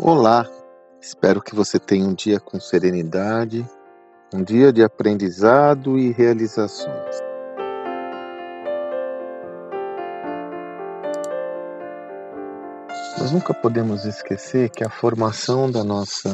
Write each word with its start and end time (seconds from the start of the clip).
Olá, 0.00 0.48
espero 1.00 1.42
que 1.42 1.56
você 1.56 1.76
tenha 1.76 2.06
um 2.06 2.14
dia 2.14 2.38
com 2.38 2.60
serenidade, 2.60 3.68
um 4.32 4.44
dia 4.44 4.72
de 4.72 4.80
aprendizado 4.80 5.98
e 5.98 6.12
realizações. 6.12 7.16
Nós 13.18 13.32
nunca 13.32 13.52
podemos 13.52 14.04
esquecer 14.04 14.70
que 14.70 14.84
a 14.84 14.88
formação 14.88 15.68
da 15.68 15.82
nossa, 15.82 16.32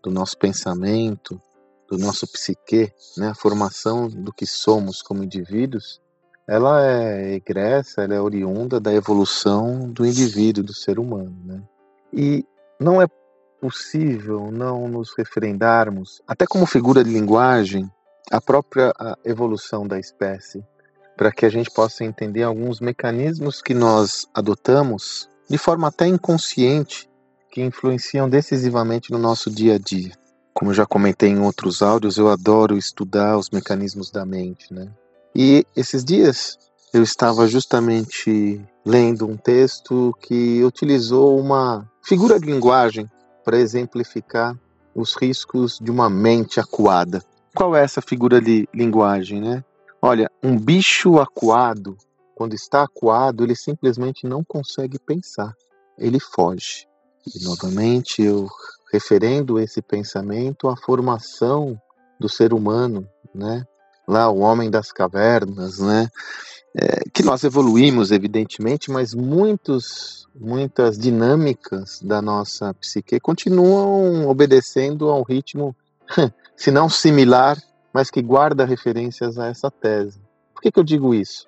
do 0.00 0.12
nosso 0.12 0.38
pensamento, 0.38 1.42
do 1.90 1.98
nosso 1.98 2.24
psique, 2.30 2.92
né, 3.18 3.30
a 3.30 3.34
formação 3.34 4.06
do 4.06 4.32
que 4.32 4.46
somos 4.46 5.02
como 5.02 5.24
indivíduos, 5.24 6.00
ela 6.48 6.86
é 6.86 7.34
egressa, 7.34 8.02
ela 8.02 8.14
é 8.14 8.20
oriunda 8.20 8.78
da 8.78 8.94
evolução 8.94 9.90
do 9.90 10.06
indivíduo, 10.06 10.62
do 10.62 10.72
ser 10.72 11.00
humano. 11.00 11.36
Né? 11.44 11.62
E 12.12 12.46
não 12.82 13.00
é 13.00 13.06
possível 13.60 14.50
não 14.50 14.88
nos 14.88 15.14
referendarmos, 15.16 16.20
até 16.26 16.44
como 16.46 16.66
figura 16.66 17.04
de 17.04 17.10
linguagem, 17.10 17.88
a 18.30 18.40
própria 18.40 18.92
evolução 19.24 19.86
da 19.86 19.98
espécie, 19.98 20.64
para 21.16 21.30
que 21.30 21.46
a 21.46 21.48
gente 21.48 21.70
possa 21.70 22.04
entender 22.04 22.42
alguns 22.42 22.80
mecanismos 22.80 23.62
que 23.62 23.74
nós 23.74 24.26
adotamos 24.34 25.28
de 25.48 25.58
forma 25.58 25.88
até 25.88 26.06
inconsciente, 26.06 27.08
que 27.50 27.60
influenciam 27.60 28.28
decisivamente 28.28 29.12
no 29.12 29.18
nosso 29.18 29.50
dia 29.50 29.74
a 29.74 29.78
dia. 29.78 30.12
Como 30.54 30.70
eu 30.70 30.74
já 30.74 30.86
comentei 30.86 31.28
em 31.28 31.40
outros 31.40 31.82
áudios, 31.82 32.16
eu 32.16 32.28
adoro 32.28 32.76
estudar 32.76 33.36
os 33.36 33.50
mecanismos 33.50 34.10
da 34.10 34.24
mente, 34.24 34.72
né? 34.72 34.88
E 35.34 35.66
esses 35.76 36.04
dias 36.04 36.58
eu 36.92 37.02
estava 37.02 37.46
justamente 37.48 38.60
lendo 38.84 39.26
um 39.26 39.36
texto 39.36 40.14
que 40.20 40.62
utilizou 40.62 41.38
uma 41.38 41.90
figura 42.02 42.38
de 42.38 42.46
linguagem 42.46 43.10
para 43.42 43.58
exemplificar 43.58 44.54
os 44.94 45.14
riscos 45.14 45.78
de 45.80 45.90
uma 45.90 46.10
mente 46.10 46.60
acuada. 46.60 47.22
Qual 47.54 47.74
é 47.74 47.82
essa 47.82 48.02
figura 48.02 48.40
de 48.40 48.68
linguagem, 48.74 49.40
né? 49.40 49.64
Olha, 50.02 50.30
um 50.42 50.58
bicho 50.58 51.18
acuado, 51.18 51.96
quando 52.34 52.54
está 52.54 52.82
acuado, 52.82 53.42
ele 53.42 53.56
simplesmente 53.56 54.26
não 54.26 54.44
consegue 54.44 54.98
pensar, 54.98 55.54
ele 55.96 56.20
foge. 56.20 56.86
E 57.26 57.42
novamente 57.44 58.20
eu 58.20 58.48
referendo 58.92 59.58
esse 59.58 59.80
pensamento 59.80 60.68
à 60.68 60.76
formação 60.76 61.80
do 62.20 62.28
ser 62.28 62.52
humano, 62.52 63.08
né? 63.34 63.64
Lá 64.06 64.28
o 64.28 64.40
homem 64.40 64.70
das 64.70 64.92
cavernas, 64.92 65.78
né? 65.78 66.08
É, 66.74 67.02
que 67.12 67.22
nós 67.22 67.44
evoluímos, 67.44 68.10
evidentemente, 68.10 68.90
mas 68.90 69.14
muitos, 69.14 70.26
muitas 70.34 70.96
dinâmicas 70.96 72.00
da 72.00 72.22
nossa 72.22 72.72
psique 72.74 73.20
continuam 73.20 74.26
obedecendo 74.26 75.10
a 75.10 75.18
um 75.18 75.22
ritmo, 75.22 75.76
se 76.56 76.70
não 76.70 76.88
similar, 76.88 77.58
mas 77.92 78.10
que 78.10 78.22
guarda 78.22 78.64
referências 78.64 79.38
a 79.38 79.48
essa 79.48 79.70
tese. 79.70 80.18
Por 80.54 80.62
que, 80.62 80.72
que 80.72 80.78
eu 80.78 80.84
digo 80.84 81.14
isso? 81.14 81.46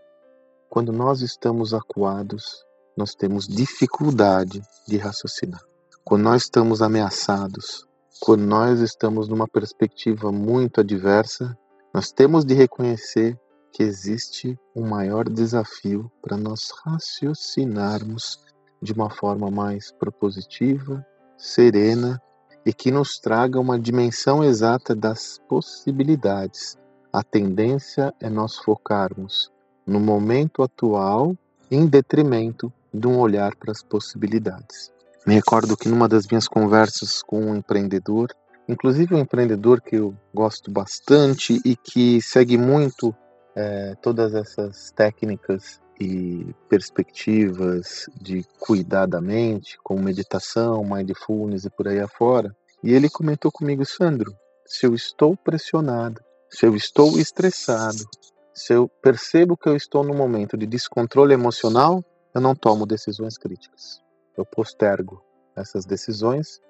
Quando 0.69 0.92
nós 0.92 1.22
estamos 1.22 1.72
acuados, 1.72 2.64
nós 2.97 3.14
temos 3.14 3.48
dificuldade 3.48 4.61
de 4.86 4.98
raciocinar. 4.98 5.62
Quando 6.05 6.22
nós 6.22 6.42
estamos 6.42 6.83
ameaçados, 6.83 7.86
quando 8.20 8.42
nós 8.42 8.80
estamos 8.80 9.27
numa 9.27 9.48
perspectiva 9.48 10.30
muito 10.30 10.80
adversa, 10.80 11.56
nós 11.95 12.12
temos 12.12 12.45
de 12.45 12.55
reconhecer 12.55 13.39
que 13.75 13.83
existe 13.83 14.56
um 14.75 14.86
maior 14.86 15.28
desafio 15.28 16.08
para 16.22 16.36
nós 16.36 16.70
raciocinarmos 16.84 18.39
de 18.80 18.92
uma 18.92 19.11
forma 19.11 19.50
mais 19.50 19.91
propositiva, 19.91 21.05
serena 21.36 22.23
e 22.64 22.73
que 22.73 22.92
nos 22.92 23.18
traga 23.18 23.58
uma 23.58 23.79
dimensão 23.79 24.45
exata 24.45 24.95
das 24.95 25.40
possibilidades. 25.48 26.79
A 27.13 27.24
tendência 27.24 28.14
é 28.20 28.30
nós 28.30 28.57
focarmos 28.57 29.51
no 29.84 29.98
momento 29.98 30.63
atual 30.63 31.36
em 31.68 31.84
detrimento 31.84 32.73
de 32.92 33.08
um 33.08 33.18
olhar 33.18 33.57
para 33.57 33.73
as 33.73 33.83
possibilidades. 33.83 34.92
Me 35.27 35.34
recordo 35.34 35.77
que 35.77 35.89
numa 35.89 36.08
das 36.08 36.29
minhas 36.29 36.46
conversas 36.46 37.23
com 37.23 37.40
um 37.40 37.57
empreendedor, 37.57 38.29
inclusive 38.68 39.17
um 39.17 39.18
empreendedor 39.18 39.80
que 39.80 39.96
eu 39.96 40.14
gosto 40.33 40.70
bastante 40.70 41.61
e 41.64 41.74
que 41.74 42.23
segue 42.23 42.57
muito 42.57 43.13
é, 43.57 43.95
todas 44.03 44.35
essas 44.35 44.91
técnicas 44.91 45.81
e 46.01 46.55
perspectivas 46.69 48.07
de 48.20 48.45
cuidar 48.59 49.07
da 49.07 49.20
mente, 49.20 49.79
como 49.83 50.03
meditação, 50.03 50.85
mindfulness 50.85 51.64
e 51.64 51.70
por 51.70 51.89
aí 51.89 52.01
afora. 52.01 52.55
E 52.83 52.93
ele 52.93 53.09
comentou 53.09 53.51
comigo, 53.53 53.85
Sandro, 53.85 54.35
se 54.67 54.87
eu 54.87 54.95
estou 54.95 55.37
pressionado, 55.37 56.20
se 56.51 56.67
eu 56.67 56.75
estou 56.75 57.19
estressado, 57.19 58.05
se 58.53 58.73
eu 58.73 58.89
percebo 58.89 59.57
que 59.57 59.69
eu 59.69 59.77
estou 59.77 60.05
num 60.05 60.17
momento 60.17 60.57
de 60.57 60.67
descontrole 60.67 61.33
emocional, 61.33 62.05
eu 62.35 62.41
não 62.41 62.55
tomo 62.55 62.87
decisões 62.87 63.39
críticas. 63.39 64.01
Eu 64.37 64.45
postergo 64.45 65.23
essas 65.57 65.85
decisões 65.85 66.61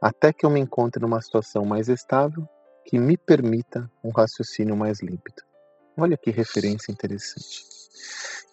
até 0.00 0.32
que 0.32 0.44
eu 0.44 0.50
me 0.50 0.60
encontre 0.60 1.00
numa 1.00 1.20
situação 1.20 1.64
mais 1.64 1.88
estável 1.88 2.46
que 2.84 2.98
me 2.98 3.16
permita 3.16 3.90
um 4.02 4.10
raciocínio 4.10 4.76
mais 4.76 5.00
límpido. 5.00 5.42
Olha 5.96 6.16
que 6.16 6.30
referência 6.30 6.90
interessante. 6.90 7.64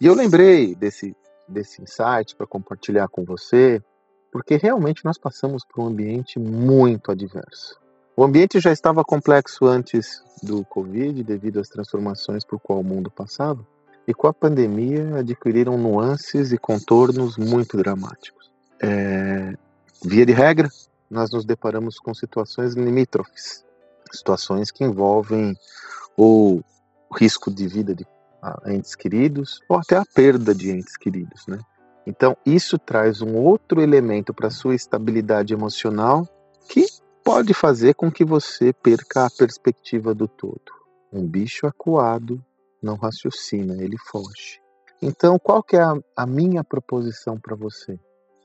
E 0.00 0.06
eu 0.06 0.14
lembrei 0.14 0.74
desse, 0.74 1.16
desse 1.48 1.82
insight 1.82 2.36
para 2.36 2.46
compartilhar 2.46 3.08
com 3.08 3.24
você, 3.24 3.82
porque 4.30 4.56
realmente 4.56 5.04
nós 5.04 5.18
passamos 5.18 5.64
por 5.64 5.82
um 5.82 5.86
ambiente 5.86 6.38
muito 6.38 7.10
adverso. 7.10 7.78
O 8.16 8.24
ambiente 8.24 8.60
já 8.60 8.72
estava 8.72 9.04
complexo 9.04 9.66
antes 9.66 10.22
do 10.42 10.64
Covid, 10.64 11.22
devido 11.22 11.60
às 11.60 11.68
transformações 11.68 12.44
por 12.44 12.60
qual 12.60 12.80
o 12.80 12.84
mundo 12.84 13.10
passava, 13.10 13.66
e 14.06 14.12
com 14.12 14.26
a 14.26 14.34
pandemia 14.34 15.18
adquiriram 15.18 15.78
nuances 15.78 16.52
e 16.52 16.58
contornos 16.58 17.36
muito 17.36 17.76
dramáticos. 17.76 18.50
É, 18.82 19.54
via 20.04 20.26
de 20.26 20.32
regra, 20.32 20.68
nós 21.08 21.30
nos 21.30 21.44
deparamos 21.44 21.98
com 21.98 22.12
situações 22.12 22.74
limítrofes, 22.74 23.64
situações 24.10 24.70
que 24.70 24.84
envolvem 24.84 25.54
ou 26.16 26.62
risco 27.12 27.50
de 27.50 27.66
vida 27.68 27.94
de 27.94 28.06
entes 28.66 28.94
queridos 28.94 29.60
ou 29.68 29.76
até 29.76 29.96
a 29.96 30.04
perda 30.04 30.54
de 30.54 30.70
entes 30.70 30.96
queridos, 30.96 31.46
né? 31.46 31.58
Então, 32.06 32.36
isso 32.44 32.78
traz 32.78 33.22
um 33.22 33.36
outro 33.36 33.80
elemento 33.80 34.34
para 34.34 34.50
sua 34.50 34.74
estabilidade 34.74 35.54
emocional 35.54 36.26
que 36.68 36.84
pode 37.24 37.54
fazer 37.54 37.94
com 37.94 38.10
que 38.10 38.24
você 38.24 38.72
perca 38.72 39.26
a 39.26 39.30
perspectiva 39.30 40.12
do 40.12 40.26
todo. 40.26 40.60
Um 41.12 41.24
bicho 41.24 41.66
acuado 41.66 42.44
não 42.82 42.96
raciocina, 42.96 43.80
ele 43.80 43.96
foge. 44.10 44.60
Então, 45.00 45.38
qual 45.38 45.62
que 45.62 45.76
é 45.76 45.82
a, 45.82 45.94
a 46.16 46.26
minha 46.26 46.64
proposição 46.64 47.38
para 47.38 47.54
você? 47.54 47.98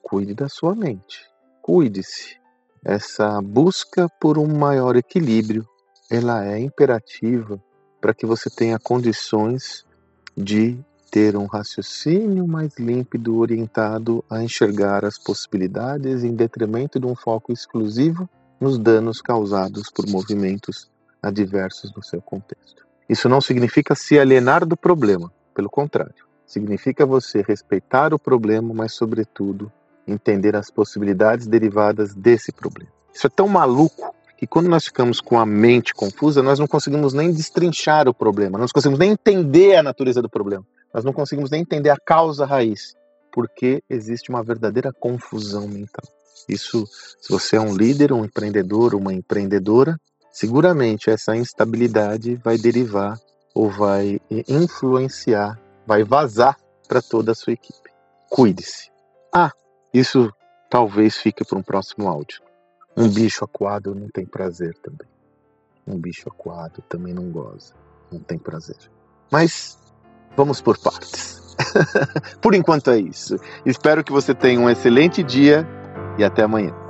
Cuide 0.03 0.35
da 0.35 0.47
sua 0.47 0.75
mente. 0.75 1.25
Cuide-se. 1.61 2.37
Essa 2.85 3.41
busca 3.41 4.07
por 4.21 4.37
um 4.37 4.47
maior 4.47 4.95
equilíbrio, 4.95 5.67
ela 6.09 6.45
é 6.45 6.59
imperativa 6.59 7.61
para 8.07 8.13
que 8.13 8.25
você 8.25 8.49
tenha 8.49 8.79
condições 8.79 9.85
de 10.33 10.79
ter 11.11 11.35
um 11.35 11.45
raciocínio 11.45 12.47
mais 12.47 12.77
límpido, 12.79 13.37
orientado 13.37 14.23
a 14.29 14.41
enxergar 14.41 15.03
as 15.03 15.19
possibilidades 15.19 16.23
em 16.23 16.33
detrimento 16.33 17.01
de 17.01 17.05
um 17.05 17.13
foco 17.13 17.51
exclusivo 17.51 18.29
nos 18.61 18.79
danos 18.79 19.21
causados 19.21 19.91
por 19.93 20.07
movimentos 20.07 20.89
adversos 21.21 21.93
no 21.93 22.01
seu 22.01 22.21
contexto. 22.21 22.87
Isso 23.09 23.27
não 23.27 23.41
significa 23.41 23.93
se 23.93 24.17
alienar 24.17 24.65
do 24.65 24.77
problema, 24.77 25.29
pelo 25.53 25.69
contrário, 25.69 26.25
significa 26.45 27.05
você 27.05 27.43
respeitar 27.45 28.13
o 28.13 28.19
problema, 28.19 28.73
mas, 28.73 28.93
sobretudo, 28.93 29.69
entender 30.07 30.55
as 30.55 30.71
possibilidades 30.71 31.45
derivadas 31.45 32.15
desse 32.15 32.53
problema. 32.53 32.89
Isso 33.13 33.27
é 33.27 33.29
tão 33.29 33.49
maluco 33.49 34.15
que 34.37 34.45
quando 34.45 34.69
nós 34.69 34.85
ficamos 34.85 35.19
com 35.19 35.39
a 35.39 35.45
mente 35.45 35.93
confusa, 35.93 36.43
nós 36.43 36.59
não 36.59 36.67
conseguimos 36.67 37.13
nem 37.13 37.33
destrinchar 37.33 38.07
o 38.07 38.13
problema, 38.13 38.57
nós 38.57 38.69
não 38.69 38.73
conseguimos 38.73 38.99
nem 38.99 39.11
entender 39.11 39.75
a 39.75 39.83
natureza 39.83 40.21
do 40.21 40.29
problema, 40.29 40.65
nós 40.93 41.03
não 41.03 41.11
conseguimos 41.11 41.49
nem 41.49 41.61
entender 41.61 41.89
a 41.89 41.97
causa 41.97 42.45
raiz, 42.45 42.95
porque 43.31 43.81
existe 43.89 44.29
uma 44.29 44.43
verdadeira 44.43 44.93
confusão 44.93 45.67
mental. 45.67 46.05
Isso, 46.47 46.87
se 47.19 47.29
você 47.29 47.57
é 47.57 47.59
um 47.59 47.75
líder, 47.75 48.13
um 48.13 48.23
empreendedor, 48.23 48.93
uma 48.93 49.13
empreendedora, 49.13 49.99
seguramente 50.31 51.09
essa 51.09 51.35
instabilidade 51.35 52.35
vai 52.35 52.57
derivar 52.57 53.19
ou 53.55 53.69
vai 53.69 54.21
influenciar, 54.47 55.59
vai 55.85 56.03
vazar 56.03 56.55
para 56.87 57.01
toda 57.01 57.31
a 57.31 57.35
sua 57.35 57.53
equipe. 57.53 57.89
Cuide-se. 58.29 58.91
Ah, 59.33 59.51
isso 59.93 60.31
talvez 60.69 61.17
fique 61.17 61.43
para 61.43 61.57
um 61.57 61.63
próximo 61.63 62.07
áudio. 62.07 62.46
Um 62.97 63.09
bicho 63.09 63.45
aquado 63.45 63.93
não 63.93 64.09
tem 64.09 64.25
prazer 64.25 64.75
também. 64.81 65.07
Um 65.85 65.99
bicho 65.99 66.27
aquado 66.27 66.81
também 66.89 67.13
não 67.13 67.29
goza, 67.29 67.75
não 68.11 68.19
tem 68.19 68.39
prazer. 68.39 68.77
Mas 69.31 69.77
vamos 70.35 70.59
por 70.59 70.79
partes. 70.79 71.55
por 72.41 72.55
enquanto 72.55 72.89
é 72.89 72.99
isso. 72.99 73.37
Espero 73.65 74.03
que 74.03 74.11
você 74.11 74.33
tenha 74.33 74.59
um 74.59 74.69
excelente 74.69 75.21
dia 75.21 75.65
e 76.17 76.23
até 76.23 76.41
amanhã. 76.41 76.86